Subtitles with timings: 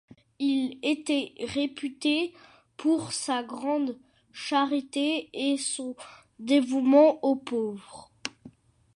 [0.39, 2.33] Il était réputé
[2.75, 3.99] pour sa grande
[4.33, 5.95] charité et son
[6.39, 8.09] dévouement aux pauvres.